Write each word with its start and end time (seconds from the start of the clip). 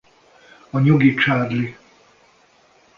A 0.73 0.77
Nyugi 0.81 1.15
Charlie! 1.19 1.75